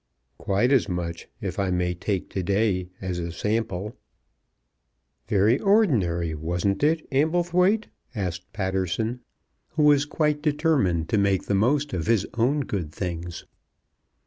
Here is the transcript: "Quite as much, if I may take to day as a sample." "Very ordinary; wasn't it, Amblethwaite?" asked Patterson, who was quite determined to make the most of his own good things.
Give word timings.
"Quite 0.39 0.71
as 0.71 0.89
much, 0.89 1.27
if 1.41 1.59
I 1.59 1.69
may 1.69 1.93
take 1.93 2.31
to 2.31 2.41
day 2.41 2.89
as 3.01 3.19
a 3.19 3.31
sample." 3.31 3.95
"Very 5.27 5.59
ordinary; 5.59 6.33
wasn't 6.33 6.81
it, 6.81 7.07
Amblethwaite?" 7.11 7.85
asked 8.15 8.51
Patterson, 8.51 9.19
who 9.67 9.83
was 9.83 10.05
quite 10.05 10.41
determined 10.41 11.07
to 11.09 11.19
make 11.19 11.43
the 11.43 11.53
most 11.53 11.93
of 11.93 12.07
his 12.07 12.25
own 12.33 12.61
good 12.61 12.91
things. 12.91 13.45